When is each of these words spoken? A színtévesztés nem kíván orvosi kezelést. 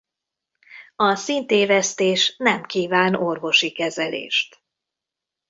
A 0.95 1.15
színtévesztés 1.15 2.35
nem 2.37 2.63
kíván 2.63 3.15
orvosi 3.15 3.71
kezelést. 3.71 4.63